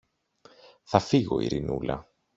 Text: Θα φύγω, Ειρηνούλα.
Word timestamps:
Θα 0.83 0.99
φύγω, 0.99 1.39
Ειρηνούλα. 1.41 2.09